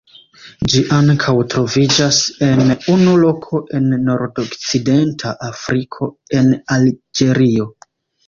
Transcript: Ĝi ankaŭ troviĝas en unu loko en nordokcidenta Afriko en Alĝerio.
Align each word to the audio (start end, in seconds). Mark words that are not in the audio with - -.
Ĝi 0.73 0.79
ankaŭ 0.93 1.33
troviĝas 1.53 2.21
en 2.47 2.71
unu 2.93 3.11
loko 3.25 3.61
en 3.79 3.93
nordokcidenta 4.07 5.33
Afriko 5.49 6.09
en 6.39 6.51
Alĝerio. 6.77 7.69